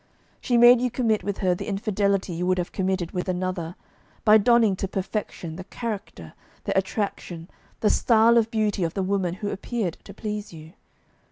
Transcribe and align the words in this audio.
She 0.41 0.57
made 0.57 0.81
you 0.81 0.89
commit 0.89 1.23
with 1.23 1.37
her 1.45 1.53
the 1.53 1.67
infidelity 1.67 2.33
you 2.33 2.47
would 2.47 2.57
have 2.57 2.71
committed 2.71 3.11
with 3.11 3.29
another, 3.29 3.75
by 4.25 4.39
donning 4.39 4.75
to 4.77 4.87
perfection 4.87 5.57
the 5.57 5.63
character, 5.65 6.33
the 6.63 6.75
attraction, 6.75 7.47
the 7.81 7.89
style 7.91 8.39
of 8.39 8.49
beauty 8.49 8.83
of 8.83 8.95
the 8.95 9.03
woman 9.03 9.35
who 9.35 9.51
appeared 9.51 9.99
to 10.05 10.11
please 10.11 10.51
you. 10.53 10.73